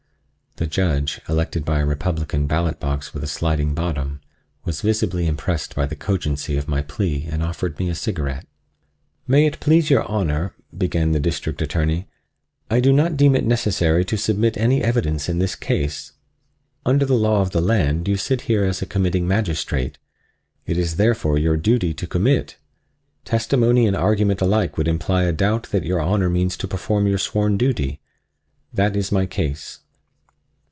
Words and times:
The 0.57 0.67
Judge, 0.67 1.19
elected 1.27 1.63
by 1.65 1.79
a 1.79 1.85
Republican 1.85 2.45
ballot 2.45 2.79
box 2.79 3.13
with 3.13 3.23
a 3.23 3.27
sliding 3.27 3.73
bottom, 3.73 4.19
was 4.65 4.81
visibly 4.81 5.25
impressed 5.25 5.73
by 5.73 5.85
the 5.87 5.95
cogency 5.95 6.55
of 6.57 6.67
my 6.67 6.81
plea 6.83 7.25
and 7.31 7.41
offered 7.41 7.79
me 7.79 7.89
a 7.89 7.95
cigarette. 7.95 8.45
"May 9.25 9.45
it 9.47 9.61
please 9.61 9.89
your 9.89 10.03
Honor," 10.03 10.53
began 10.77 11.13
the 11.13 11.19
District 11.21 11.59
Attorney, 11.63 12.09
"I 12.69 12.79
do 12.81 12.91
not 12.93 13.15
deem 13.17 13.33
it 13.35 13.45
necessary 13.45 14.03
to 14.05 14.17
submit 14.17 14.55
any 14.57 14.83
evidence 14.83 15.27
in 15.29 15.39
this 15.39 15.55
case. 15.55 16.11
Under 16.85 17.05
the 17.05 17.15
law 17.15 17.41
of 17.41 17.51
the 17.51 17.61
land 17.61 18.07
you 18.07 18.17
sit 18.17 18.41
here 18.41 18.65
as 18.65 18.81
a 18.83 18.85
committing 18.85 19.25
magistrate. 19.27 19.97
It 20.67 20.77
is 20.77 20.97
therefore 20.97 21.39
your 21.39 21.57
duty 21.57 21.93
to 21.95 22.05
commit. 22.05 22.57
Testimony 23.25 23.87
and 23.87 23.95
argument 23.95 24.41
alike 24.41 24.77
would 24.77 24.89
imply 24.89 25.23
a 25.23 25.31
doubt 25.33 25.69
that 25.71 25.85
your 25.85 26.01
Honor 26.01 26.29
means 26.29 26.55
to 26.57 26.67
perform 26.67 27.07
your 27.07 27.17
sworn 27.19 27.57
duty. 27.57 27.99
That 28.73 28.95
is 28.97 29.11
my 29.13 29.25
case." 29.25 29.79